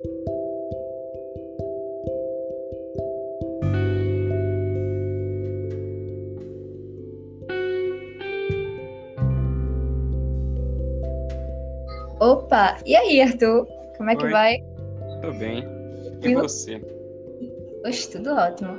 Opa, 0.00 0.10
e 12.86 12.94
aí, 12.94 13.20
Arthur? 13.20 13.66
Como 13.96 14.10
é 14.10 14.16
que 14.16 14.24
Oi. 14.24 14.30
vai? 14.30 14.58
Tudo 15.22 15.38
bem. 15.38 15.64
E 16.22 16.30
Eu- 16.30 16.42
você? 16.42 16.80
Oxe, 17.84 18.10
tudo 18.12 18.34
ótimo. 18.34 18.78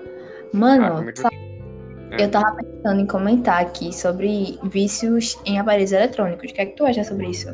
Mano, 0.53 0.85
Ah, 0.85 1.05
é 1.09 1.15
sabe, 1.15 1.35
eu 2.23 2.31
tava 2.31 2.55
pensando 2.55 3.01
em 3.01 3.05
comentar 3.05 3.61
aqui 3.61 3.91
sobre 3.93 4.57
vícios 4.63 5.37
em 5.45 5.59
aparelhos 5.59 5.91
eletrônicos. 5.91 6.49
O 6.49 6.53
que 6.53 6.61
é 6.61 6.65
que 6.65 6.77
tu 6.77 6.85
acha 6.85 7.03
sobre 7.03 7.27
isso? 7.27 7.49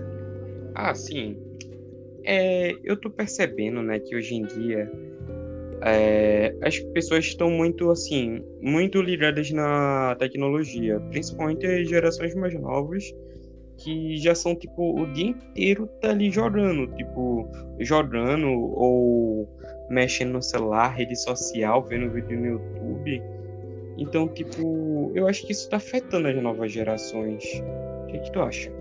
Ah, 0.75 0.93
sim. 0.93 1.35
É, 2.25 2.75
eu 2.83 2.97
tô 2.97 3.09
percebendo, 3.09 3.81
né, 3.83 3.99
que 3.99 4.15
hoje 4.15 4.35
em 4.35 4.41
dia 4.41 4.91
é, 5.83 6.55
as 6.63 6.79
pessoas 6.79 7.25
estão 7.25 7.49
muito, 7.49 7.91
assim, 7.91 8.43
muito 8.61 9.01
ligadas 9.01 9.51
na 9.51 10.15
tecnologia, 10.17 10.99
principalmente 11.11 11.65
as 11.65 11.87
gerações 11.87 12.33
mais 12.33 12.59
novas, 12.59 13.03
que 13.77 14.17
já 14.17 14.33
são, 14.33 14.55
tipo, 14.55 14.99
o 14.99 15.05
dia 15.13 15.27
inteiro 15.27 15.87
tá 16.01 16.09
ali 16.09 16.31
jogando, 16.31 16.87
tipo, 16.95 17.47
jogando 17.79 18.47
ou 18.47 19.47
mexendo 19.89 20.33
no 20.33 20.41
celular, 20.41 20.95
rede 20.95 21.15
social, 21.15 21.83
vendo 21.83 22.11
vídeo 22.11 22.39
no 22.39 22.45
YouTube. 22.45 23.21
Então, 23.97 24.27
tipo, 24.27 25.11
eu 25.13 25.27
acho 25.27 25.45
que 25.45 25.51
isso 25.51 25.69
tá 25.69 25.77
afetando 25.77 26.27
as 26.27 26.41
novas 26.41 26.71
gerações. 26.71 27.43
O 28.03 28.07
que, 28.07 28.19
que 28.19 28.31
tu 28.31 28.41
acha? 28.41 28.71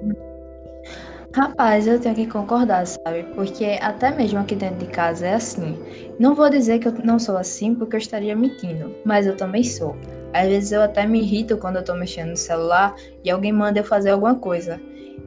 Rapaz, 1.34 1.88
eu 1.88 1.98
tenho 1.98 2.14
que 2.14 2.28
concordar, 2.28 2.86
sabe? 2.86 3.24
Porque 3.34 3.76
até 3.80 4.14
mesmo 4.14 4.38
aqui 4.38 4.54
dentro 4.54 4.76
de 4.76 4.86
casa 4.86 5.26
é 5.26 5.34
assim. 5.34 5.76
Não 6.16 6.32
vou 6.32 6.48
dizer 6.48 6.78
que 6.78 6.86
eu 6.86 6.94
não 7.02 7.18
sou 7.18 7.36
assim 7.36 7.74
porque 7.74 7.96
eu 7.96 7.98
estaria 7.98 8.36
mentindo, 8.36 8.94
mas 9.04 9.26
eu 9.26 9.36
também 9.36 9.64
sou. 9.64 9.96
Às 10.32 10.46
vezes 10.46 10.70
eu 10.70 10.80
até 10.80 11.04
me 11.04 11.20
irrito 11.20 11.56
quando 11.56 11.74
eu 11.74 11.84
tô 11.84 11.92
mexendo 11.96 12.30
no 12.30 12.36
celular 12.36 12.94
e 13.24 13.32
alguém 13.32 13.52
manda 13.52 13.80
eu 13.80 13.84
fazer 13.84 14.10
alguma 14.10 14.36
coisa. 14.36 14.80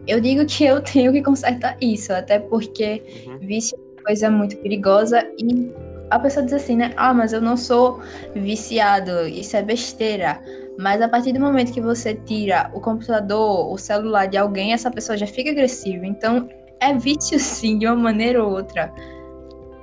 Eu 0.08 0.22
digo 0.22 0.46
que 0.46 0.64
eu 0.64 0.80
tenho 0.82 1.12
que 1.12 1.22
consertar 1.22 1.76
isso, 1.82 2.14
até 2.14 2.40
porque 2.40 3.04
Uhum. 3.28 3.40
vício 3.40 3.78
é 3.78 3.92
uma 3.98 4.04
coisa 4.06 4.30
muito 4.32 4.56
perigosa 4.60 5.30
e 5.38 5.70
a 6.10 6.18
pessoa 6.18 6.46
diz 6.46 6.54
assim, 6.54 6.78
né? 6.78 6.94
Ah, 6.96 7.14
mas 7.14 7.34
eu 7.34 7.42
não 7.42 7.58
sou 7.58 8.00
viciado, 8.34 9.28
isso 9.28 9.58
é 9.58 9.62
besteira. 9.62 10.42
Mas 10.78 11.02
a 11.02 11.10
partir 11.10 11.34
do 11.34 11.40
momento 11.40 11.74
que 11.74 11.82
você 11.82 12.14
tira 12.14 12.70
o 12.74 12.80
computador, 12.80 13.72
o 13.72 13.78
celular 13.78 14.28
de 14.28 14.38
alguém, 14.38 14.74
essa 14.74 14.92
pessoa 14.92 15.18
já 15.18 15.26
fica 15.26 15.50
agressiva. 15.50 16.06
Então, 16.06 16.48
é 16.80 16.94
vício 16.94 17.40
sim, 17.40 17.80
de 17.80 17.88
uma 17.88 17.96
maneira 17.96 18.44
ou 18.44 18.52
outra. 18.52 18.94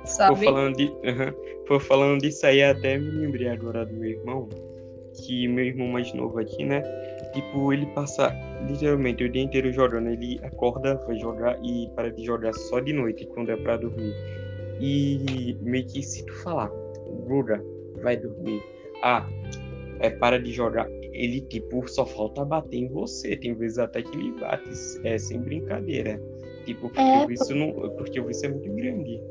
Sabe? 0.05 0.45
falando, 0.45 0.77
de. 0.77 0.91
Pô, 1.67 1.79
falando 1.79 2.21
disso 2.21 2.45
aí, 2.45 2.63
até 2.63 2.97
me 2.97 3.09
lembrei 3.09 3.49
agora 3.49 3.85
do 3.85 3.93
meu 3.93 4.11
irmão, 4.11 4.47
que 5.15 5.47
meu 5.47 5.65
irmão 5.65 5.87
mais 5.87 6.13
novo 6.13 6.39
aqui, 6.39 6.63
né? 6.63 6.81
Tipo, 7.33 7.73
ele 7.73 7.87
passa 7.87 8.31
literalmente 8.67 9.23
o 9.23 9.29
dia 9.29 9.41
inteiro 9.41 9.73
jogando. 9.73 10.09
Ele 10.09 10.39
acorda, 10.43 10.95
vai 11.07 11.17
jogar 11.17 11.57
e 11.63 11.89
para 11.95 12.11
de 12.11 12.23
jogar 12.23 12.53
só 12.53 12.79
de 12.79 12.93
noite, 12.93 13.25
quando 13.33 13.51
é 13.51 13.57
pra 13.57 13.77
dormir. 13.77 14.13
E 14.79 15.57
meio 15.61 15.85
que 15.87 16.03
se 16.03 16.23
tu 16.25 16.33
falar, 16.43 16.69
Bruda, 17.25 17.61
vai 18.01 18.15
dormir. 18.15 18.61
Ah, 19.01 19.27
é 19.99 20.09
para 20.09 20.39
de 20.39 20.51
jogar. 20.51 20.87
Ele, 21.11 21.41
tipo, 21.41 21.87
só 21.87 22.05
falta 22.05 22.43
bater 22.43 22.77
em 22.77 22.87
você. 22.89 23.35
Tem 23.35 23.53
vezes 23.53 23.79
até 23.79 24.01
que 24.01 24.15
ele 24.17 24.31
bate, 24.39 24.69
é 25.03 25.17
sem 25.17 25.39
brincadeira. 25.39 26.21
Tipo, 26.65 26.89
porque, 26.89 27.01
É, 27.01 27.23
o 27.23 27.27
vício 27.27 27.55
não, 27.55 27.71
porque 27.95 28.19
o 28.19 28.25
vício 28.25 28.47
é 28.47 28.49
muito 28.49 28.71
grande. 28.73 29.21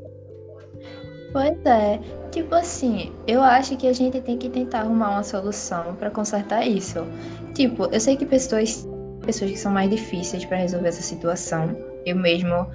Pois 1.31 1.65
é. 1.65 1.99
Tipo 2.31 2.55
assim, 2.55 3.11
eu 3.27 3.41
acho 3.41 3.75
que 3.75 3.87
a 3.87 3.93
gente 3.93 4.21
tem 4.21 4.37
que 4.37 4.49
tentar 4.49 4.81
arrumar 4.81 5.11
uma 5.11 5.23
solução 5.23 5.95
pra 5.95 6.09
consertar 6.09 6.65
isso. 6.65 7.05
Tipo, 7.53 7.85
eu 7.91 7.99
sei 7.99 8.15
que 8.15 8.25
pessoas, 8.25 8.87
pessoas 9.25 9.51
que 9.51 9.57
são 9.57 9.71
mais 9.71 9.89
difíceis 9.89 10.45
pra 10.45 10.57
resolver 10.57 10.87
essa 10.87 11.01
situação. 11.01 11.75
Eu 12.05 12.15
mesmo, 12.15 12.67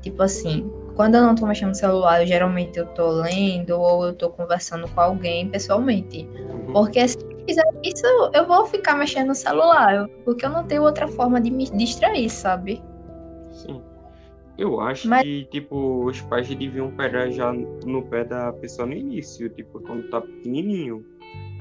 tipo 0.00 0.22
assim, 0.22 0.70
quando 0.94 1.16
eu 1.16 1.22
não 1.22 1.34
tô 1.34 1.46
mexendo 1.46 1.68
no 1.68 1.74
celular, 1.74 2.22
eu, 2.22 2.26
geralmente 2.26 2.78
eu 2.78 2.86
tô 2.86 3.10
lendo 3.10 3.78
ou 3.78 4.06
eu 4.06 4.14
tô 4.14 4.30
conversando 4.30 4.88
com 4.88 5.00
alguém 5.00 5.48
pessoalmente. 5.50 6.26
Uhum. 6.26 6.72
Porque 6.72 6.98
eu 7.00 7.35
fizer 7.46 7.64
isso, 7.84 8.06
eu 8.34 8.46
vou 8.46 8.66
ficar 8.66 8.96
mexendo 8.96 9.28
no 9.28 9.34
celular, 9.34 10.08
porque 10.24 10.44
eu 10.44 10.50
não 10.50 10.64
tenho 10.64 10.82
outra 10.82 11.06
forma 11.08 11.40
de 11.40 11.50
me 11.50 11.64
distrair, 11.70 12.28
sabe? 12.28 12.82
Sim. 13.52 13.82
Eu 14.58 14.80
acho 14.80 15.08
Mas- 15.08 15.22
que, 15.22 15.44
tipo, 15.50 16.04
os 16.04 16.20
pais 16.22 16.48
deviam 16.48 16.90
pegar 16.90 17.30
já 17.30 17.52
no 17.52 18.02
pé 18.02 18.24
da 18.24 18.52
pessoa 18.54 18.86
no 18.86 18.94
início, 18.94 19.48
tipo, 19.50 19.80
quando 19.80 20.08
tá 20.08 20.20
pequenininho. 20.20 21.04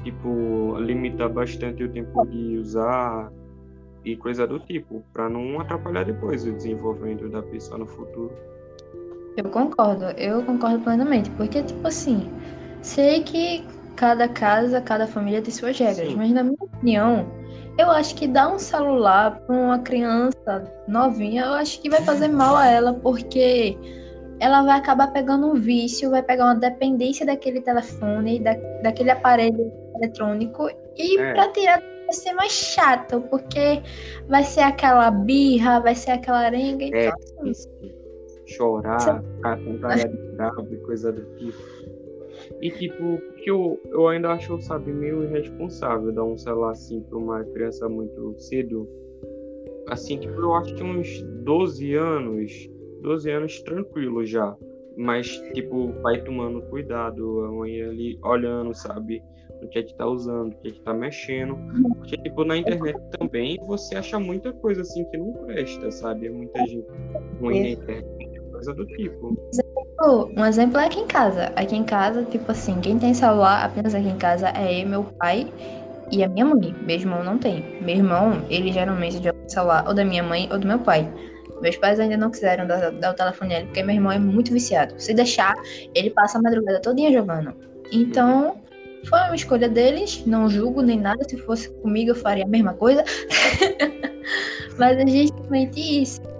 Tipo, 0.03 0.77
limitar 0.79 1.29
bastante 1.29 1.83
o 1.83 1.91
tempo 1.91 2.25
de 2.27 2.57
usar 2.57 3.31
e 4.05 4.15
coisa 4.15 4.45
do 4.45 4.59
tipo, 4.59 5.03
pra 5.11 5.27
não 5.27 5.59
atrapalhar 5.59 6.05
depois 6.05 6.45
o 6.45 6.51
desenvolvimento 6.53 7.27
da 7.27 7.41
pessoa 7.41 7.79
no 7.79 7.87
futuro. 7.87 8.31
Eu 9.35 9.49
concordo, 9.49 10.05
eu 10.17 10.43
concordo 10.43 10.79
plenamente, 10.81 11.29
porque, 11.31 11.63
tipo 11.63 11.85
assim, 11.87 12.29
sei 12.81 13.23
que 13.23 13.65
cada 13.95 14.27
casa, 14.27 14.81
cada 14.81 15.07
família 15.07 15.41
tem 15.41 15.53
suas 15.53 15.77
regras, 15.77 16.09
Sim. 16.09 16.15
mas 16.15 16.31
na 16.31 16.43
minha 16.43 16.57
opinião, 16.59 17.27
eu 17.77 17.89
acho 17.91 18.15
que 18.15 18.27
dar 18.27 18.53
um 18.53 18.59
celular 18.59 19.39
para 19.41 19.55
uma 19.55 19.79
criança 19.79 20.71
novinha, 20.87 21.43
eu 21.43 21.53
acho 21.53 21.81
que 21.81 21.89
vai 21.89 22.01
fazer 22.01 22.27
mal 22.27 22.55
a 22.55 22.67
ela, 22.67 22.93
porque 22.93 23.77
ela 24.39 24.63
vai 24.63 24.77
acabar 24.77 25.11
pegando 25.11 25.47
um 25.47 25.55
vício, 25.55 26.09
vai 26.09 26.21
pegar 26.21 26.45
uma 26.45 26.55
dependência 26.55 27.25
daquele 27.25 27.61
telefone, 27.61 28.39
da, 28.39 28.53
daquele 28.83 29.11
aparelho 29.11 29.71
eletrônico, 29.97 30.69
e 30.97 31.19
É. 31.19 31.33
pra 31.33 31.47
tirar 31.51 31.81
vai 32.05 32.13
ser 32.13 32.33
mais 32.33 32.51
chato, 32.51 33.21
porque 33.29 33.81
vai 34.27 34.43
ser 34.43 34.61
aquela 34.61 35.09
birra, 35.09 35.79
vai 35.79 35.95
ser 35.95 36.11
aquela 36.11 36.39
arenga, 36.39 36.85
É, 36.85 37.07
então, 37.07 37.49
assim, 37.49 37.91
chorar, 38.45 39.21
ficar 39.23 39.57
com 39.57 39.73
de 40.07 40.35
bravo 40.35 40.67
e 40.71 40.77
coisa 40.77 41.11
do 41.11 41.23
tipo. 41.37 41.57
E 42.61 42.69
tipo, 42.71 43.17
que 43.37 43.49
eu, 43.49 43.79
eu 43.91 44.07
ainda 44.07 44.31
acho, 44.31 44.59
sabe, 44.61 44.91
meio 44.91 45.23
irresponsável 45.23 46.11
dar 46.11 46.23
um 46.23 46.37
celular 46.37 46.71
assim 46.71 47.01
pra 47.01 47.17
uma 47.17 47.43
criança 47.43 47.87
muito 47.87 48.35
cedo. 48.39 48.87
Assim, 49.87 50.17
tipo, 50.17 50.39
eu 50.39 50.53
acho 50.55 50.73
que 50.75 50.83
uns 50.83 51.21
12 51.43 51.93
anos, 51.95 52.69
12 53.01 53.29
anos 53.29 53.61
tranquilo 53.61 54.25
já. 54.25 54.55
Mas, 54.97 55.27
tipo, 55.53 55.89
o 55.89 55.93
pai 56.01 56.23
tomando 56.23 56.61
cuidado, 56.63 57.41
a 57.41 57.51
mãe 57.51 57.81
ali 57.81 58.19
olhando, 58.23 58.73
sabe? 58.73 59.21
O 59.61 59.67
que 59.67 59.79
é 59.79 59.83
que 59.83 59.95
tá 59.95 60.07
usando, 60.07 60.53
o 60.53 60.55
que 60.57 60.69
é 60.69 60.71
que 60.71 60.81
tá 60.81 60.93
mexendo. 60.93 61.57
Porque, 61.97 62.17
tipo, 62.17 62.43
na 62.45 62.57
internet 62.57 62.97
também 63.17 63.57
você 63.67 63.95
acha 63.95 64.19
muita 64.19 64.53
coisa 64.53 64.81
assim 64.81 65.03
que 65.05 65.17
não 65.17 65.33
presta, 65.45 65.91
sabe? 65.91 66.29
Muita 66.29 66.65
gente 66.65 66.87
ruim 67.39 67.61
na 67.61 67.69
internet, 67.69 68.41
coisa 68.51 68.73
do 68.73 68.85
tipo. 68.87 69.37
Pô, 70.05 70.29
Um 70.37 70.45
exemplo 70.45 70.77
é 70.79 70.85
aqui 70.85 70.99
em 70.99 71.07
casa. 71.07 71.51
Aqui 71.55 71.75
em 71.75 71.83
casa, 71.83 72.23
tipo 72.25 72.51
assim, 72.51 72.79
quem 72.79 72.99
tem 72.99 73.11
celular 73.11 73.65
apenas 73.65 73.95
aqui 73.95 74.07
em 74.07 74.17
casa 74.17 74.49
é 74.49 74.83
eu, 74.83 74.87
meu 74.87 75.03
pai 75.03 75.51
e 76.11 76.23
a 76.23 76.29
minha 76.29 76.45
mãe. 76.45 76.75
Meu 76.83 76.95
irmão 76.95 77.23
não 77.23 77.39
tem. 77.39 77.65
Meu 77.81 77.95
irmão, 77.95 78.45
ele 78.47 78.71
geralmente 78.71 79.15
joga 79.15 79.35
o 79.43 79.49
celular 79.49 79.83
ou 79.87 79.95
da 79.95 80.05
minha 80.05 80.21
mãe 80.21 80.47
ou 80.51 80.59
do 80.59 80.67
meu 80.67 80.77
pai. 80.77 81.11
Meus 81.59 81.75
pais 81.77 81.99
ainda 81.99 82.17
não 82.17 82.29
quiseram 82.29 82.67
dar, 82.67 82.91
dar 82.91 83.13
o 83.13 83.15
telefone 83.15 83.55
a 83.55 83.57
ele, 83.57 83.65
porque 83.65 83.81
meu 83.81 83.95
irmão 83.95 84.11
é 84.11 84.19
muito 84.19 84.53
viciado. 84.53 84.93
Se 84.99 85.11
deixar, 85.11 85.55
ele 85.95 86.11
passa 86.11 86.37
a 86.37 86.41
madrugada 86.43 86.79
todinha 86.79 87.11
jogando. 87.11 87.55
Então, 87.91 88.57
foi 89.09 89.19
uma 89.21 89.35
escolha 89.35 89.67
deles, 89.67 90.23
não 90.27 90.47
julgo 90.47 90.83
nem 90.83 90.99
nada. 90.99 91.27
Se 91.27 91.35
fosse 91.37 91.67
comigo, 91.81 92.11
eu 92.11 92.15
faria 92.15 92.43
a 92.43 92.47
mesma 92.47 92.75
coisa. 92.75 93.03
Mas 94.77 94.99
é 94.99 95.07
justamente 95.07 96.03
isso. 96.03 96.34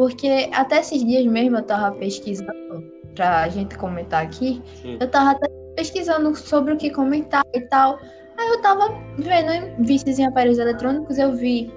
Porque 0.00 0.48
até 0.54 0.80
esses 0.80 1.04
dias 1.04 1.26
mesmo 1.26 1.58
eu 1.58 1.62
tava 1.62 1.94
pesquisando 1.94 2.82
pra 3.14 3.46
gente 3.50 3.76
comentar 3.76 4.22
aqui. 4.22 4.62
Sim. 4.80 4.96
Eu 4.98 5.06
tava 5.10 5.32
até 5.32 5.46
pesquisando 5.76 6.34
sobre 6.34 6.72
o 6.72 6.78
que 6.78 6.88
comentar 6.88 7.44
e 7.52 7.60
tal. 7.60 7.98
Aí 8.38 8.48
eu 8.48 8.62
tava 8.62 8.98
vendo 9.18 9.84
vícios 9.84 10.18
em 10.18 10.24
aparelhos 10.24 10.58
eletrônicos, 10.58 11.18
eu 11.18 11.36
vi 11.36 11.70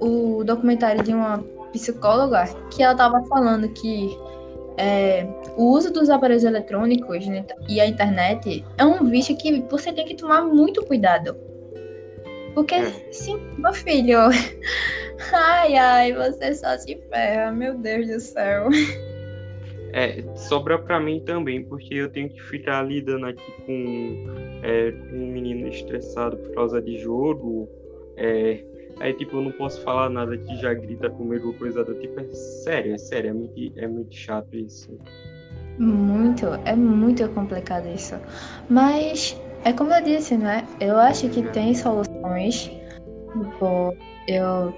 o 0.00 0.44
documentário 0.44 1.02
de 1.02 1.14
uma 1.14 1.42
psicóloga 1.72 2.44
que 2.70 2.82
ela 2.82 2.94
tava 2.94 3.24
falando 3.24 3.70
que 3.70 4.14
é, 4.76 5.26
o 5.56 5.70
uso 5.70 5.90
dos 5.90 6.10
aparelhos 6.10 6.44
eletrônicos 6.44 7.26
né, 7.26 7.42
e 7.66 7.80
a 7.80 7.86
internet 7.86 8.62
é 8.76 8.84
um 8.84 9.02
vício 9.06 9.34
que 9.34 9.64
você 9.70 9.90
tem 9.94 10.04
que 10.04 10.14
tomar 10.14 10.42
muito 10.42 10.84
cuidado. 10.84 11.34
Porque, 12.56 12.74
É. 12.76 12.90
sim, 13.12 13.38
meu 13.58 13.74
filho. 13.74 14.18
Ai, 15.30 15.76
ai, 15.76 16.12
você 16.14 16.54
só 16.54 16.76
se 16.78 16.98
ferra, 17.10 17.52
meu 17.52 17.76
Deus 17.76 18.06
do 18.06 18.18
céu. 18.18 18.68
É, 19.92 20.22
sobra 20.34 20.78
pra 20.78 20.98
mim 20.98 21.20
também, 21.20 21.62
porque 21.62 21.94
eu 21.94 22.08
tenho 22.10 22.30
que 22.30 22.40
ficar 22.42 22.82
lidando 22.82 23.26
aqui 23.26 23.42
com, 23.66 24.24
é, 24.62 24.90
com 24.90 25.16
um 25.16 25.32
menino 25.32 25.68
estressado 25.68 26.36
por 26.38 26.54
causa 26.54 26.80
de 26.80 26.98
jogo. 26.98 27.68
É, 28.16 28.62
aí, 29.00 29.12
tipo, 29.12 29.36
eu 29.36 29.42
não 29.42 29.52
posso 29.52 29.82
falar 29.82 30.08
nada 30.08 30.36
que 30.36 30.56
já 30.56 30.72
grita 30.72 31.10
comigo, 31.10 31.52
coisa 31.54 31.84
do 31.84 31.94
tipo. 31.94 32.20
É 32.20 32.24
sério, 32.34 32.94
é 32.94 32.98
sério, 32.98 33.30
é 33.30 33.32
muito, 33.34 33.78
é 33.78 33.86
muito 33.86 34.14
chato 34.14 34.54
isso. 34.54 34.98
Muito, 35.78 36.46
é 36.64 36.74
muito 36.74 37.28
complicado 37.30 37.86
isso. 37.88 38.14
Mas 38.68 39.38
é 39.64 39.72
como 39.72 39.92
eu 39.92 40.02
disse, 40.02 40.36
né? 40.36 40.64
Eu 40.78 40.96
acho 40.96 41.28
que 41.28 41.42
tem 41.42 41.74
soluções. 42.26 42.70
Tipo, 43.32 43.96
eu 44.26 44.74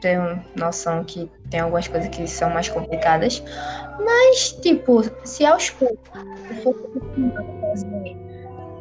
tenho 0.00 0.42
noção 0.56 1.04
que 1.04 1.30
tem 1.50 1.60
algumas 1.60 1.88
coisas 1.88 2.08
que 2.10 2.26
são 2.26 2.50
mais 2.50 2.68
complicadas. 2.68 3.42
Mas, 4.04 4.52
tipo, 4.60 5.02
se 5.24 5.44
aos 5.44 5.70
poucos 5.70 6.08
fazer 7.60 8.16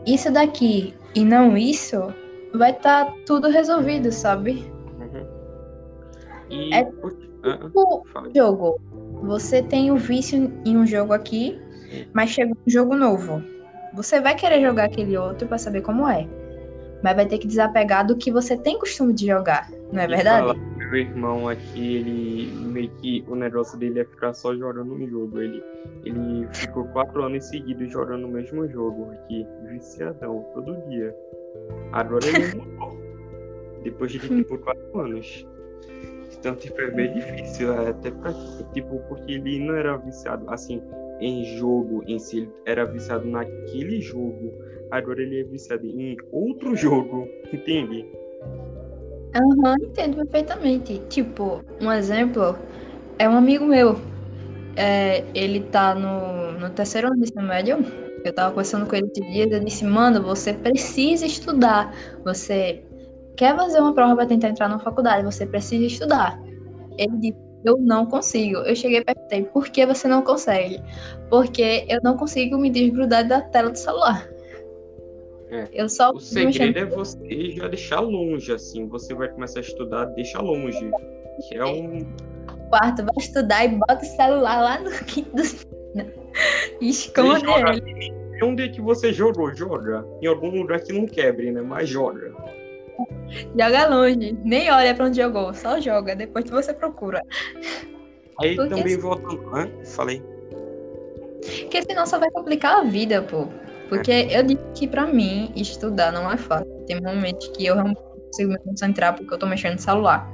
isso 0.05 0.31
daqui 0.31 0.93
e 1.15 1.23
não 1.23 1.57
isso, 1.57 2.13
vai 2.53 2.71
estar 2.71 3.05
tá 3.05 3.13
tudo 3.25 3.49
resolvido, 3.49 4.11
sabe? 4.11 4.71
Uhum. 4.99 5.27
E... 6.49 6.73
É 6.73 6.83
tipo 6.83 7.11
jogo. 8.35 8.79
Você 9.23 9.61
tem 9.61 9.91
o 9.91 9.97
vício 9.97 10.51
em 10.65 10.77
um 10.77 10.85
jogo 10.85 11.13
aqui, 11.13 11.59
mas 12.13 12.31
chega 12.31 12.51
um 12.51 12.69
jogo 12.69 12.95
novo. 12.95 13.43
Você 13.93 14.19
vai 14.21 14.35
querer 14.35 14.61
jogar 14.61 14.85
aquele 14.85 15.17
outro 15.17 15.47
para 15.47 15.57
saber 15.57 15.81
como 15.81 16.07
é. 16.07 16.27
Mas 17.03 17.15
vai 17.15 17.25
ter 17.25 17.37
que 17.37 17.47
desapegar 17.47 18.05
do 18.05 18.15
que 18.15 18.31
você 18.31 18.55
tem 18.57 18.77
costume 18.77 19.13
de 19.13 19.27
jogar, 19.27 19.69
não 19.91 20.01
é 20.01 20.07
verdade? 20.07 20.47
Fala, 20.47 20.55
meu 20.77 20.95
irmão 20.95 21.47
aqui, 21.47 21.95
ele 21.95 22.51
meio 22.71 22.89
que 22.97 23.23
o 23.27 23.35
negócio 23.35 23.77
dele 23.77 24.01
é 24.01 24.05
ficar 24.05 24.33
só 24.33 24.55
jogando 24.55 24.93
um 24.93 25.07
jogo. 25.07 25.39
Ele, 25.39 25.63
ele 26.03 26.47
ficou 26.53 26.85
quatro 26.89 27.23
anos 27.23 27.45
seguidos 27.45 27.91
jogando 27.91 28.25
o 28.25 28.29
mesmo 28.29 28.67
jogo 28.69 29.11
aqui, 29.11 29.45
viciadão, 29.69 30.45
todo 30.53 30.75
dia. 30.89 31.15
Agora 31.91 32.25
ele 32.27 32.55
mudou. 32.55 32.99
Depois 33.83 34.11
de 34.11 34.19
tipo 34.27 34.57
quatro 34.59 34.99
anos. 34.99 35.47
Então, 36.37 36.55
tipo, 36.55 36.79
é 36.81 36.89
bem 36.89 37.13
difícil, 37.13 37.71
é, 37.71 37.89
até 37.89 38.09
pra, 38.09 38.33
tipo, 38.73 38.99
porque 39.07 39.33
ele 39.33 39.59
não 39.59 39.75
era 39.75 39.95
viciado, 39.97 40.49
assim, 40.49 40.81
em 41.19 41.45
jogo 41.57 42.03
em 42.07 42.17
si, 42.17 42.37
ele 42.39 42.51
era 42.65 42.83
viciado 42.83 43.27
naquele 43.27 44.01
jogo, 44.01 44.51
agora 44.91 45.21
ele 45.21 45.39
é 45.39 45.43
viciado 45.43 45.85
em 45.85 46.17
outro 46.31 46.75
jogo, 46.75 47.27
entende? 47.51 48.05
Aham, 49.33 49.75
uhum, 49.79 49.85
entendo 49.87 50.17
perfeitamente. 50.17 50.99
Tipo, 51.09 51.63
um 51.81 51.91
exemplo 51.91 52.57
é 53.17 53.27
um 53.27 53.37
amigo 53.37 53.65
meu. 53.65 53.99
É, 54.75 55.23
ele 55.33 55.61
tá 55.61 55.95
no, 55.95 56.59
no 56.59 56.69
terceiro 56.69 57.07
ano 57.07 57.17
de 57.17 57.23
ensino 57.23 57.43
médio. 57.43 57.77
Eu 58.23 58.33
tava 58.33 58.49
conversando 58.49 58.85
com 58.85 58.95
ele 58.95 59.07
esses 59.07 59.31
dias. 59.31 59.51
Eu 59.51 59.63
disse, 59.63 59.85
mano, 59.85 60.21
você 60.21 60.53
precisa 60.53 61.25
estudar. 61.25 61.95
Você 62.25 62.83
quer 63.37 63.55
fazer 63.55 63.79
uma 63.79 63.93
prova 63.93 64.15
para 64.15 64.25
tentar 64.25 64.49
entrar 64.49 64.67
na 64.67 64.79
faculdade, 64.79 65.23
você 65.23 65.45
precisa 65.45 65.85
estudar. 65.85 66.39
Ele 66.97 67.17
disse, 67.17 67.37
eu 67.63 67.77
não 67.77 68.05
consigo. 68.05 68.57
Eu 68.59 68.75
cheguei 68.75 68.99
e 68.99 69.03
perguntei, 69.03 69.43
por 69.45 69.69
que 69.69 69.85
você 69.85 70.07
não 70.07 70.21
consegue? 70.21 70.81
Porque 71.29 71.85
eu 71.87 71.99
não 72.03 72.17
consigo 72.17 72.57
me 72.57 72.69
desgrudar 72.69 73.27
da 73.27 73.41
tela 73.41 73.69
do 73.69 73.77
celular. 73.77 74.27
É. 75.51 75.67
Eu 75.73 75.89
só 75.89 76.11
o 76.11 76.19
segredo 76.19 76.79
é 76.79 76.85
você 76.85 77.51
já 77.51 77.67
deixar 77.67 77.99
longe, 77.99 78.53
assim. 78.53 78.87
Você 78.87 79.13
vai 79.13 79.27
começar 79.27 79.59
a 79.59 79.61
estudar, 79.61 80.05
deixa 80.05 80.41
longe. 80.41 80.89
Que 81.49 81.57
é 81.57 81.65
um. 81.65 82.07
Quarto, 82.69 83.03
vai 83.03 83.15
estudar 83.17 83.65
e 83.65 83.69
bota 83.69 83.99
o 84.01 84.05
celular 84.05 84.61
lá 84.61 84.79
no 84.79 84.91
quinto 85.03 85.35
do... 85.35 85.43
Esconde 86.79 87.45
ele. 87.45 88.21
Onde 88.41 88.63
é 88.63 88.69
que 88.69 88.81
você 88.81 89.11
jogou? 89.11 89.53
Joga. 89.53 90.05
Em 90.21 90.27
algum 90.27 90.49
lugar 90.49 90.79
que 90.79 90.93
não 90.93 91.05
quebre, 91.05 91.51
né? 91.51 91.61
Mas 91.61 91.89
joga. 91.89 92.33
Joga 93.59 93.87
longe. 93.87 94.37
Nem 94.43 94.71
olha 94.71 94.95
pra 94.95 95.05
onde 95.05 95.21
jogou. 95.21 95.53
Só 95.53 95.81
joga. 95.81 96.15
Depois 96.15 96.49
você 96.49 96.73
procura. 96.73 97.21
Aí 98.39 98.55
Porque 98.55 98.69
também 98.69 98.93
assim... 98.93 99.01
voltando. 99.01 99.55
Hã? 99.55 99.69
Falei. 99.83 100.23
Porque 101.61 101.83
senão 101.83 102.05
só 102.05 102.17
vai 102.17 102.31
complicar 102.31 102.79
a 102.79 102.83
vida, 102.83 103.21
pô. 103.21 103.47
Porque 103.91 104.29
eu 104.31 104.41
disse 104.41 104.63
que 104.73 104.87
pra 104.87 105.05
mim 105.05 105.51
estudar 105.53 106.13
não 106.13 106.31
é 106.31 106.37
fácil. 106.37 106.65
Tem 106.87 107.01
momentos 107.01 107.45
que 107.49 107.65
eu 107.65 107.75
não 107.75 107.93
consigo 107.93 108.53
me 108.53 108.57
concentrar 108.59 109.13
porque 109.13 109.33
eu 109.33 109.37
tô 109.37 109.45
mexendo 109.45 109.73
no 109.73 109.79
celular. 109.79 110.31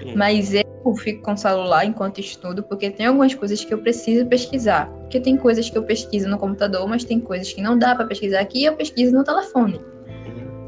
Sim. 0.00 0.14
Mas 0.14 0.52
eu 0.52 0.64
fico 0.98 1.22
com 1.22 1.32
o 1.32 1.36
celular 1.36 1.86
enquanto 1.86 2.20
estudo, 2.20 2.62
porque 2.62 2.90
tem 2.90 3.06
algumas 3.06 3.34
coisas 3.34 3.64
que 3.64 3.72
eu 3.72 3.78
preciso 3.78 4.26
pesquisar. 4.26 4.86
Porque 5.00 5.18
tem 5.18 5.38
coisas 5.38 5.70
que 5.70 5.78
eu 5.78 5.82
pesquiso 5.82 6.28
no 6.28 6.36
computador, 6.36 6.86
mas 6.86 7.02
tem 7.02 7.18
coisas 7.18 7.50
que 7.50 7.62
não 7.62 7.78
dá 7.78 7.94
para 7.94 8.04
pesquisar 8.04 8.40
aqui 8.40 8.60
e 8.60 8.64
eu 8.66 8.76
pesquiso 8.76 9.16
no 9.16 9.24
telefone. 9.24 9.80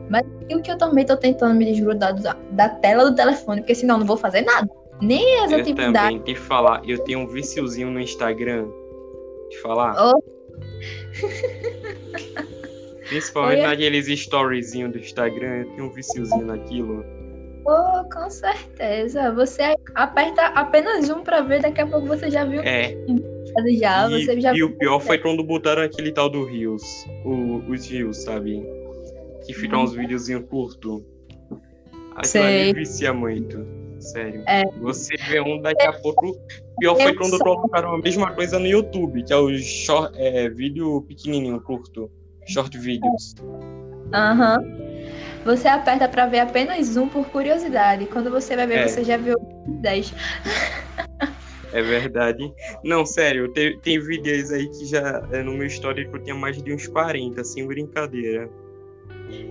Mas 0.08 0.22
o 0.50 0.62
que 0.62 0.70
eu 0.70 0.78
também 0.78 1.04
tô 1.04 1.18
tentando 1.18 1.54
me 1.54 1.66
desgrudar 1.66 2.18
da, 2.18 2.34
da 2.52 2.68
tela 2.70 3.10
do 3.10 3.14
telefone, 3.14 3.60
porque 3.60 3.74
senão 3.74 3.96
eu 3.96 3.98
não 4.00 4.06
vou 4.06 4.16
fazer 4.16 4.40
nada. 4.40 4.66
Nem 5.02 5.40
as 5.40 5.52
eu 5.52 5.58
atividades. 5.58 6.18
Também, 6.18 6.18
te 6.20 6.34
falar, 6.34 6.80
eu 6.88 6.98
tenho 7.04 7.18
um 7.18 7.26
viciozinho 7.26 7.90
no 7.90 8.00
Instagram. 8.00 8.66
Te 9.50 9.60
falar. 9.60 9.94
Oh. 9.98 10.41
Principalmente 13.08 13.60
Oi, 13.60 13.66
naqueles 13.66 14.08
storyzinhos 14.08 14.92
do 14.92 14.98
Instagram, 14.98 15.64
tenho 15.74 15.84
um 15.84 15.90
viciozinho 15.90 16.46
naquilo. 16.46 17.04
Oh, 17.66 18.04
com 18.10 18.30
certeza. 18.30 19.30
Você 19.32 19.76
aperta 19.94 20.46
apenas 20.46 21.10
um 21.10 21.22
pra 21.22 21.42
ver, 21.42 21.62
daqui 21.62 21.80
a 21.80 21.86
pouco 21.86 22.06
você 22.06 22.30
já 22.30 22.44
viu. 22.44 22.62
É. 22.62 22.96
Já, 23.78 24.08
e, 24.10 24.24
você 24.24 24.40
já 24.40 24.54
e 24.54 24.62
o 24.62 24.76
pior 24.78 24.98
foi 24.98 25.18
quando 25.18 25.44
botaram 25.44 25.82
aquele 25.82 26.10
tal 26.10 26.30
do 26.30 26.44
Rios. 26.44 26.82
O, 27.24 27.58
os 27.70 27.86
Rios, 27.86 28.22
sabe? 28.22 28.62
que 29.44 29.52
fica 29.52 29.76
uns 29.76 29.94
videozinhos 29.94 30.44
curtos. 30.48 31.02
Aquilo 32.14 32.44
ali 32.44 32.72
vicia 32.74 33.12
muito. 33.12 33.66
Sério. 34.02 34.42
É. 34.46 34.64
Você 34.80 35.16
vê 35.28 35.40
um 35.40 35.60
daqui 35.60 35.86
a 35.86 35.92
pouco. 35.92 36.36
Pior 36.78 36.96
foi 36.96 37.14
quando 37.14 37.38
colocaram 37.38 37.94
a 37.94 37.98
mesma 37.98 38.32
coisa 38.32 38.58
no 38.58 38.66
YouTube, 38.66 39.22
que 39.22 39.32
é 39.32 39.36
o 39.36 39.56
short, 39.58 40.12
é, 40.18 40.48
vídeo 40.48 41.02
pequenininho, 41.02 41.60
curto. 41.60 42.10
Short 42.48 42.76
videos. 42.76 43.34
Aham. 44.12 44.58
Uhum. 44.58 44.92
Você 45.44 45.66
aperta 45.66 46.08
para 46.08 46.26
ver 46.26 46.40
apenas 46.40 46.96
um 46.96 47.08
por 47.08 47.26
curiosidade. 47.28 48.06
Quando 48.06 48.30
você 48.30 48.54
vai 48.54 48.66
ver, 48.66 48.78
é. 48.78 48.88
você 48.88 49.04
já 49.04 49.16
viu 49.16 49.36
10. 49.66 50.14
É 51.72 51.80
verdade. 51.80 52.52
Não, 52.84 53.06
sério, 53.06 53.50
tem, 53.52 53.78
tem 53.78 53.98
vídeos 53.98 54.52
aí 54.52 54.68
que 54.68 54.84
já 54.84 55.26
é, 55.32 55.42
no 55.42 55.54
meu 55.54 55.66
histórico 55.66 56.18
tinha 56.18 56.34
mais 56.34 56.62
de 56.62 56.72
uns 56.72 56.86
40, 56.86 57.42
sem 57.44 57.66
brincadeira. 57.66 58.48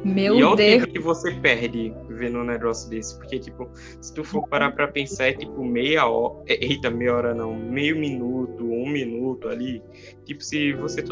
Meu 0.04 0.36
e 0.36 0.44
olha 0.44 0.54
o 0.54 0.56
tempo 0.56 0.88
que 0.88 1.00
você 1.00 1.32
perde 1.32 1.94
vendo 2.10 2.40
um 2.40 2.44
negócio 2.44 2.90
desse. 2.90 3.18
Porque, 3.18 3.40
tipo, 3.40 3.70
se 4.02 4.14
tu 4.14 4.24
for 4.24 4.48
parar 4.48 4.72
pra 4.72 4.88
pensar, 4.88 5.28
é 5.28 5.34
tipo 5.34 5.64
meia 5.64 6.08
hora. 6.08 6.44
É, 6.48 6.66
eita, 6.66 6.90
meia 6.90 7.16
hora 7.16 7.34
não. 7.34 7.54
Meio 7.54 7.98
minuto, 7.98 8.64
um 8.64 8.90
minuto 8.90 9.48
ali. 9.48 9.82
Tipo, 10.26 10.44
se 10.44 10.74
você 10.74 11.04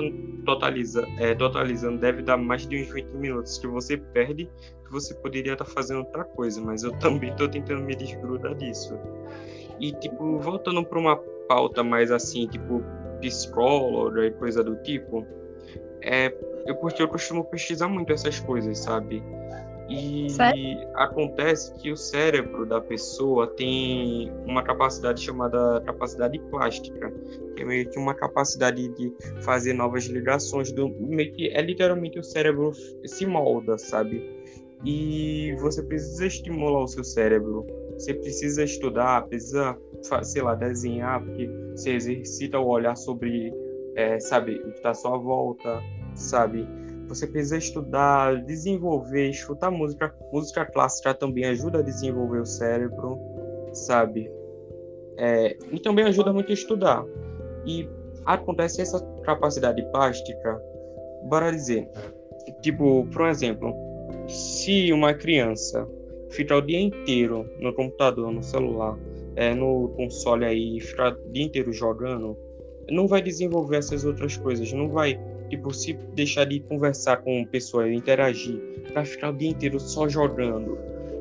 totaliza, 0.45 1.07
é, 1.19 1.35
totalizando, 1.35 1.99
deve 1.99 2.21
dar 2.21 2.37
mais 2.37 2.67
de 2.67 2.81
uns 2.81 2.91
20 2.91 3.07
minutos 3.13 3.57
que 3.57 3.67
você 3.67 3.97
perde, 3.97 4.49
que 4.85 4.91
você 4.91 5.13
poderia 5.15 5.53
estar 5.53 5.65
tá 5.65 5.71
fazendo 5.71 5.99
outra 5.99 6.23
coisa. 6.23 6.61
Mas 6.61 6.83
eu 6.83 6.91
também 6.99 7.35
tô 7.35 7.47
tentando 7.47 7.83
me 7.83 7.95
desgrudar 7.95 8.55
disso. 8.55 8.97
E, 9.79 9.91
tipo, 9.93 10.39
voltando 10.39 10.83
pra 10.83 10.99
uma 10.99 11.15
pauta 11.47 11.83
mais 11.83 12.11
assim, 12.11 12.47
tipo, 12.47 12.83
psicóloga 13.21 14.25
e 14.25 14.31
coisa 14.31 14.63
do 14.63 14.75
tipo. 14.83 15.25
É, 16.11 16.33
eu, 16.65 16.75
porque 16.75 17.03
eu 17.03 17.07
costumo 17.07 17.45
pesquisar 17.45 17.87
muito 17.87 18.11
essas 18.11 18.39
coisas, 18.39 18.79
sabe? 18.79 19.23
E 19.87 20.29
Sério? 20.29 20.87
acontece 20.95 21.73
que 21.75 21.91
o 21.91 21.97
cérebro 21.97 22.65
da 22.65 22.81
pessoa 22.81 23.47
tem 23.47 24.31
uma 24.45 24.63
capacidade 24.63 25.21
chamada 25.21 25.81
capacidade 25.85 26.37
plástica, 26.51 27.11
que 27.55 27.61
é 27.61 27.65
meio 27.65 27.89
que 27.89 27.97
uma 27.99 28.15
capacidade 28.15 28.87
de 28.89 29.13
fazer 29.41 29.73
novas 29.73 30.05
ligações, 30.05 30.71
do, 30.71 30.89
meio 30.99 31.31
que 31.33 31.47
é 31.49 31.61
literalmente 31.61 32.19
o 32.19 32.23
cérebro 32.23 32.71
se 33.05 33.25
molda, 33.25 33.77
sabe? 33.77 34.23
E 34.85 35.55
você 35.59 35.83
precisa 35.83 36.25
estimular 36.25 36.83
o 36.83 36.87
seu 36.87 37.03
cérebro. 37.03 37.65
Você 37.93 38.13
precisa 38.13 38.63
estudar, 38.63 39.27
precisa, 39.27 39.77
sei 40.23 40.41
lá, 40.41 40.55
desenhar, 40.55 41.21
porque 41.21 41.49
você 41.71 41.91
exercita 41.93 42.59
o 42.59 42.67
olhar 42.67 42.95
sobre, 42.95 43.51
é, 43.95 44.19
sabe, 44.19 44.55
o 44.55 44.71
que 44.71 44.77
está 44.77 44.91
à 44.91 44.93
sua 44.93 45.17
volta, 45.17 45.81
sabe? 46.19 46.67
Você 47.07 47.25
precisa 47.25 47.57
estudar, 47.57 48.43
desenvolver, 48.43 49.29
escutar 49.29 49.71
música. 49.71 50.13
Música 50.31 50.65
clássica 50.65 51.13
também 51.13 51.45
ajuda 51.45 51.79
a 51.79 51.81
desenvolver 51.81 52.41
o 52.41 52.45
cérebro, 52.45 53.19
sabe? 53.73 54.31
É, 55.17 55.57
e 55.71 55.79
também 55.79 56.05
ajuda 56.05 56.31
muito 56.31 56.51
a 56.51 56.53
estudar. 56.53 57.03
E 57.65 57.89
acontece 58.25 58.81
essa 58.81 58.99
capacidade 59.23 59.81
plástica, 59.91 60.61
bora 61.23 61.51
dizer, 61.51 61.89
tipo, 62.61 63.05
por 63.11 63.27
exemplo, 63.27 63.73
se 64.27 64.93
uma 64.93 65.13
criança 65.13 65.87
ficar 66.29 66.57
o 66.57 66.61
dia 66.61 66.79
inteiro 66.79 67.49
no 67.59 67.73
computador, 67.73 68.31
no 68.31 68.43
celular, 68.43 68.97
é, 69.35 69.53
no 69.53 69.89
console 69.95 70.45
aí, 70.45 70.79
ficar 70.79 71.13
o 71.13 71.31
dia 71.31 71.43
inteiro 71.43 71.73
jogando, 71.73 72.37
não 72.89 73.07
vai 73.07 73.21
desenvolver 73.21 73.77
essas 73.77 74.05
outras 74.05 74.37
coisas, 74.37 74.71
não 74.71 74.89
vai 74.89 75.19
Tipo, 75.49 75.73
se 75.73 75.93
deixar 76.13 76.45
de 76.45 76.59
conversar 76.61 77.17
com 77.17 77.45
pessoas, 77.45 77.91
interagir, 77.91 78.59
pra 78.93 79.03
ficar 79.03 79.29
o 79.31 79.37
dia 79.37 79.49
inteiro 79.49 79.79
só 79.79 80.07
jogando. 80.07 80.77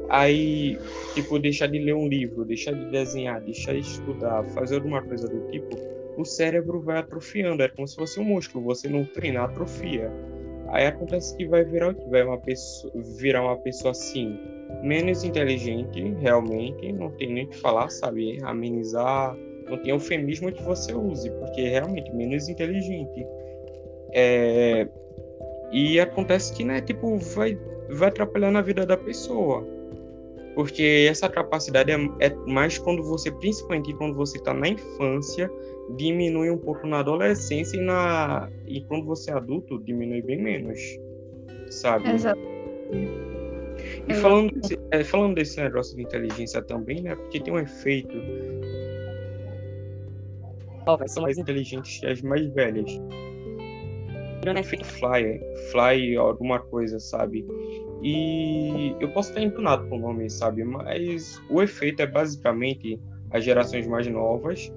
Aí, 0.08 0.78
tipo, 1.14 1.38
deixar 1.38 1.66
de 1.66 1.78
ler 1.78 1.94
um 1.94 2.08
livro, 2.08 2.44
deixar 2.44 2.72
de 2.72 2.90
desenhar, 2.90 3.40
deixar 3.42 3.74
de 3.74 3.80
estudar, 3.80 4.44
fazer 4.54 4.76
alguma 4.76 5.02
coisa 5.02 5.28
do 5.28 5.50
tipo, 5.50 5.76
o 6.16 6.24
cérebro 6.24 6.80
vai 6.80 6.98
atrofiando, 6.98 7.62
é 7.62 7.68
como 7.68 7.86
se 7.86 7.94
fosse 7.94 8.18
um 8.18 8.24
músculo, 8.24 8.64
você 8.64 8.88
não 8.88 9.04
treina, 9.04 9.44
atrofia. 9.44 10.10
Aí 10.70 10.86
acontece 10.86 11.36
que 11.36 11.46
vai 11.46 11.64
virar 11.64 11.90
o 11.90 11.94
que? 11.94 12.08
Vai 12.08 12.22
uma 12.24 12.38
pessoa, 12.38 12.92
virar 13.18 13.42
uma 13.42 13.56
pessoa 13.58 13.92
assim, 13.92 14.38
menos 14.82 15.24
inteligente, 15.24 16.14
realmente, 16.20 16.92
não 16.92 17.10
tem 17.12 17.32
nem 17.32 17.44
o 17.44 17.48
que 17.48 17.58
falar, 17.58 17.88
sabe? 17.88 18.38
Amenizar, 18.42 19.36
não 19.68 19.78
tem 19.78 19.92
eufemismo 19.92 20.50
que 20.50 20.62
você 20.62 20.94
use, 20.94 21.30
porque 21.30 21.60
é 21.62 21.68
realmente 21.68 22.10
menos 22.14 22.48
inteligente. 22.48 23.26
É... 24.12 24.88
E 25.70 26.00
acontece 26.00 26.54
que, 26.54 26.64
né, 26.64 26.80
tipo, 26.80 27.18
vai, 27.18 27.58
vai 27.90 28.08
atrapalhando 28.08 28.58
a 28.58 28.62
vida 28.62 28.86
da 28.86 28.96
pessoa. 28.96 29.66
Porque 30.54 31.06
essa 31.08 31.28
capacidade 31.28 31.92
é, 31.92 31.96
é 32.20 32.34
mais 32.46 32.78
quando 32.78 33.02
você, 33.02 33.30
principalmente 33.30 33.92
quando 33.94 34.14
você 34.14 34.38
está 34.38 34.52
na 34.52 34.68
infância, 34.68 35.50
diminui 35.96 36.50
um 36.50 36.58
pouco 36.58 36.86
na 36.86 36.98
adolescência 36.98 37.76
e 37.76 37.80
na 37.80 38.50
e 38.66 38.80
quando 38.82 39.06
você 39.06 39.30
é 39.30 39.34
adulto 39.34 39.78
diminui 39.78 40.20
bem 40.20 40.42
menos, 40.42 40.80
sabe? 41.70 42.10
Exato. 42.10 42.40
E 44.08 44.14
falando 44.14 44.52
desse, 44.52 44.78
é, 44.90 45.04
falando 45.04 45.34
desse 45.34 45.60
negócio 45.60 45.96
de 45.96 46.02
inteligência 46.02 46.60
também, 46.62 47.02
né? 47.02 47.14
Porque 47.14 47.40
tem 47.40 47.52
um 47.52 47.58
efeito 47.58 48.16
novas 50.84 51.12
são 51.12 51.22
mais 51.22 51.36
inteligentes 51.36 52.00
que 52.00 52.06
as 52.06 52.22
mais 52.22 52.46
velhas. 52.48 52.90
Não 54.52 54.56
é 54.58 54.60
efeito 54.60 54.84
fly, 54.84 55.40
fly 55.70 56.16
alguma 56.16 56.58
coisa, 56.58 56.98
sabe? 56.98 57.46
E 58.02 58.94
eu 59.00 59.12
posso 59.12 59.30
estar 59.30 59.42
entunado 59.42 59.88
com 59.88 59.96
o 59.96 60.00
nome, 60.00 60.30
sabe? 60.30 60.64
Mas 60.64 61.40
o 61.50 61.62
efeito 61.62 62.00
é 62.02 62.06
basicamente 62.06 63.00
as 63.30 63.44
gerações 63.44 63.86
mais 63.86 64.06
novas 64.06 64.72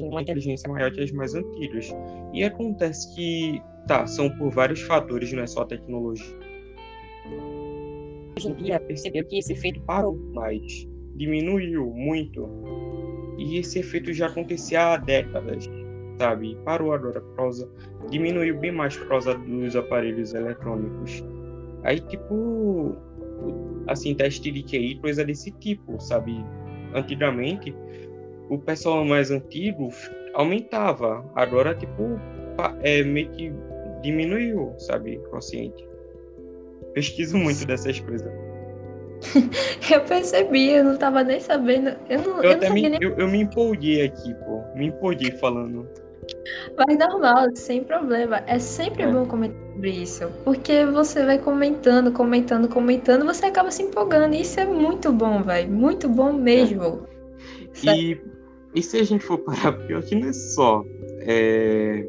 uma 0.00 0.22
inteligência 0.22 0.70
maior 0.70 0.90
que 0.90 1.00
as 1.00 1.12
mais 1.12 1.34
antigas. 1.34 1.94
E 2.32 2.42
acontece 2.44 3.14
que, 3.14 3.60
tá, 3.86 4.06
são 4.06 4.30
por 4.36 4.50
vários 4.50 4.80
fatores, 4.82 5.32
não 5.32 5.42
é 5.42 5.46
só 5.46 5.64
tecnologia. 5.64 6.24
Hoje 8.36 8.48
em 8.48 8.54
dia, 8.54 8.80
percebeu 8.80 9.24
que 9.26 9.38
esse 9.38 9.52
efeito 9.52 9.80
parou, 9.82 10.16
mas 10.32 10.88
diminuiu 11.16 11.90
muito. 11.90 12.48
E 13.38 13.58
esse 13.58 13.78
efeito 13.78 14.12
já 14.12 14.26
acontecia 14.26 14.94
há 14.94 14.96
décadas, 14.96 15.68
sabe? 16.18 16.56
Parou 16.64 16.92
agora 16.92 17.20
por 17.20 17.36
causa. 17.36 17.68
Diminuiu 18.10 18.58
bem 18.58 18.72
mais 18.72 18.96
por 18.96 19.08
causa 19.08 19.34
dos 19.34 19.76
aparelhos 19.76 20.34
eletrônicos. 20.34 21.24
Aí, 21.82 22.00
tipo. 22.00 22.96
Assim, 23.88 24.14
teste 24.14 24.50
de 24.50 24.62
QI, 24.62 25.00
coisa 25.00 25.24
desse 25.24 25.50
tipo, 25.50 26.00
sabe? 26.00 26.32
Antigamente, 26.94 27.74
o 28.48 28.58
pessoal 28.58 29.04
mais 29.04 29.30
antigo 29.30 29.88
aumentava. 30.34 31.24
Agora, 31.34 31.74
tipo, 31.74 32.20
é 32.82 33.02
meio 33.02 33.30
que 33.30 33.52
diminuiu, 34.02 34.72
sabe? 34.78 35.18
Consciente. 35.30 35.84
Pesquiso 36.94 37.36
muito 37.36 37.66
dessas 37.66 37.98
coisas. 37.98 38.30
eu 39.92 40.00
percebi, 40.02 40.70
eu 40.70 40.84
não 40.84 40.96
tava 40.96 41.22
nem 41.22 41.40
sabendo. 41.40 41.96
Eu 42.08 42.18
não, 42.20 42.42
eu, 42.42 42.52
eu 42.52 42.60
não 42.60 42.74
me, 42.74 42.88
nem... 42.88 42.98
eu, 43.02 43.16
eu, 43.16 43.28
me 43.28 43.40
empolguei 43.40 44.02
aqui, 44.02 44.34
pô. 44.34 44.62
Me 44.74 44.86
empolguei 44.86 45.30
falando. 45.32 45.88
Mas 46.76 46.98
normal, 46.98 47.54
sem 47.54 47.84
problema. 47.84 48.42
É 48.46 48.58
sempre 48.58 49.02
é. 49.02 49.06
bom 49.10 49.26
comentar 49.26 49.60
sobre 49.72 49.90
isso. 49.90 50.28
Porque 50.44 50.84
você 50.86 51.24
vai 51.24 51.38
comentando, 51.38 52.12
comentando, 52.12 52.68
comentando, 52.68 53.24
você 53.24 53.46
acaba 53.46 53.70
se 53.70 53.82
empolgando. 53.82 54.34
E 54.34 54.42
isso 54.42 54.60
é 54.60 54.64
muito 54.64 55.12
bom, 55.12 55.42
velho. 55.42 55.70
Muito 55.70 56.08
bom 56.08 56.32
mesmo. 56.32 57.06
É. 57.86 57.96
E, 57.96 58.20
e 58.74 58.82
se 58.82 58.98
a 58.98 59.04
gente 59.04 59.24
for 59.24 59.38
parar, 59.38 59.72
pior 59.86 60.02
que 60.02 60.14
não 60.14 60.28
é 60.28 60.32
só 60.32 60.84
é, 61.20 62.06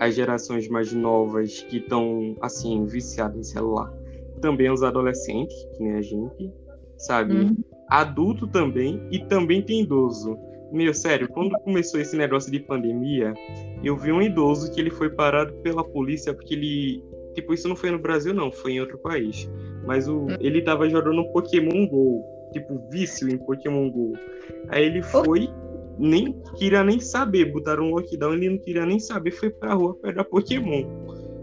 as 0.00 0.14
gerações 0.14 0.68
mais 0.68 0.92
novas 0.92 1.62
que 1.62 1.78
estão, 1.78 2.36
assim, 2.40 2.84
viciadas 2.86 3.36
em 3.36 3.42
celular 3.42 3.92
também 4.40 4.70
os 4.70 4.82
adolescentes, 4.82 5.56
que 5.76 5.82
nem 5.82 5.94
a 5.94 6.02
gente, 6.02 6.52
sabe? 6.98 7.34
Uhum. 7.34 7.56
Adulto 7.88 8.46
também, 8.46 9.00
e 9.10 9.18
também 9.26 9.62
tem 9.62 9.82
idoso. 9.82 10.36
Meu, 10.72 10.92
sério, 10.92 11.28
quando 11.28 11.52
começou 11.60 12.00
esse 12.00 12.16
negócio 12.16 12.50
de 12.50 12.58
pandemia, 12.58 13.32
eu 13.82 13.96
vi 13.96 14.10
um 14.10 14.20
idoso 14.20 14.72
que 14.72 14.80
ele 14.80 14.90
foi 14.90 15.10
parado 15.10 15.52
pela 15.62 15.84
polícia 15.84 16.34
porque 16.34 16.54
ele. 16.54 17.02
Tipo, 17.34 17.52
isso 17.52 17.68
não 17.68 17.76
foi 17.76 17.90
no 17.90 17.98
Brasil, 17.98 18.32
não, 18.32 18.50
foi 18.50 18.72
em 18.72 18.80
outro 18.80 18.98
país. 18.98 19.48
Mas 19.84 20.08
o, 20.08 20.20
uhum. 20.20 20.36
ele 20.40 20.62
tava 20.62 20.88
jogando 20.88 21.24
Pokémon 21.32 21.86
GO. 21.86 22.24
Tipo, 22.52 22.80
vício 22.90 23.28
em 23.28 23.36
Pokémon 23.36 23.90
GO. 23.90 24.12
Aí 24.68 24.84
ele 24.84 25.02
foi, 25.02 25.48
nem 25.98 26.32
queria 26.56 26.82
nem 26.82 27.00
saber, 27.00 27.52
botaram 27.52 27.84
um 27.84 27.90
lockdown, 27.90 28.34
ele 28.34 28.50
não 28.50 28.58
queria 28.58 28.86
nem 28.86 28.98
saber, 28.98 29.32
foi 29.32 29.50
pra 29.50 29.74
rua 29.74 29.94
pegar 29.96 30.24
Pokémon. 30.24 30.84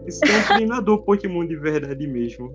Isso 0.08 0.20
é 0.26 0.38
um 0.38 0.56
treinador 0.56 1.04
Pokémon 1.04 1.46
de 1.46 1.56
verdade 1.56 2.08
mesmo. 2.08 2.54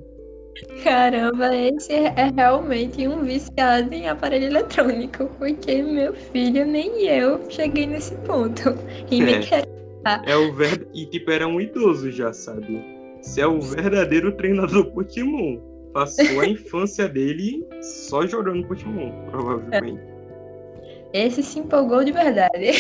Caramba, 0.83 1.55
esse 1.55 1.93
é 1.93 2.33
realmente 2.35 3.07
um 3.07 3.23
viciado 3.23 3.93
em 3.95 4.09
aparelho 4.09 4.47
eletrônico, 4.47 5.27
porque 5.39 5.83
meu 5.83 6.15
filho 6.15 6.65
nem 6.67 7.07
eu 7.07 7.51
cheguei 7.51 7.87
nesse 7.87 8.15
ponto. 8.17 8.77
E 9.11 9.21
me 9.21 9.41
quer. 9.41 9.67
É 10.25 10.37
o 10.37 10.53
ver... 10.55 10.87
E 10.95 11.05
tipo, 11.07 11.31
era 11.31 11.47
um 11.47 11.61
idoso 11.61 12.11
já, 12.11 12.33
sabe? 12.33 12.83
Você 13.21 13.41
é 13.41 13.47
o 13.47 13.61
verdadeiro 13.61 14.33
treinador 14.37 14.87
Pokémon. 14.93 15.59
Passou 15.93 16.41
a 16.41 16.47
infância 16.49 17.09
dele 17.09 17.67
só 17.83 18.27
jogando 18.27 18.67
Pokémon, 18.67 19.11
provavelmente. 19.31 20.01
Esse 21.13 21.43
se 21.43 21.59
empolgou 21.59 22.05
de 22.05 22.13
verdade. 22.13 22.71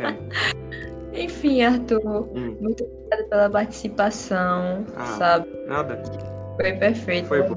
É. 0.00 0.20
Enfim, 1.22 1.62
Arthur, 1.62 2.28
hum. 2.34 2.56
muito 2.60 2.84
obrigada 2.84 3.24
pela 3.28 3.50
participação, 3.50 4.86
ah, 4.96 5.04
sabe? 5.18 5.48
Nada. 5.66 6.02
Foi 6.60 6.72
perfeito. 6.74 7.28
Foi 7.28 7.42
bom. 7.42 7.54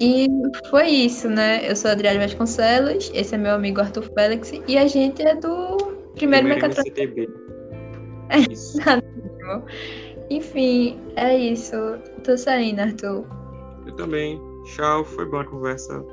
E 0.00 0.26
foi 0.68 0.88
isso, 0.88 1.28
né? 1.28 1.70
Eu 1.70 1.76
sou 1.76 1.90
a 1.90 1.92
Adriana 1.92 2.20
Vasconcelos, 2.20 3.10
esse 3.14 3.34
é 3.34 3.38
meu 3.38 3.54
amigo 3.54 3.80
Arthur 3.80 4.02
Félix 4.14 4.52
e 4.66 4.76
a 4.76 4.86
gente 4.86 5.22
é 5.22 5.36
do 5.36 5.76
primeiro, 6.16 6.48
primeiro 6.48 6.68
Mecatrônica. 6.68 7.32
É 8.30 8.38
isso. 8.50 8.78
Enfim, 10.30 10.98
é 11.16 11.36
isso. 11.36 11.76
Tô 12.24 12.36
saindo, 12.36 12.80
Arthur. 12.80 13.24
Eu 13.86 13.92
também. 13.94 14.40
Tchau, 14.64 15.04
foi 15.04 15.26
boa 15.26 15.42
a 15.42 15.46
conversa. 15.46 16.04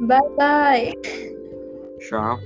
Bye, 0.00 0.20
bye. 0.36 0.92
Tchau. 2.00 2.38